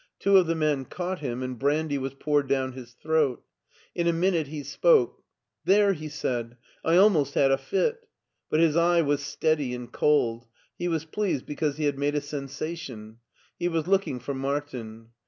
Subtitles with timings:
[0.17, 3.43] Two of the men Caught him, and brandy was poured down his throat.
[3.93, 5.21] In a minute he spoke."
[5.65, 8.07] There," he said, I almost had a fit,"
[8.49, 12.21] but his eye was steady and cold, he was pleased because he had made a
[12.21, 13.17] sensation;
[13.59, 15.09] he was looking for Martin.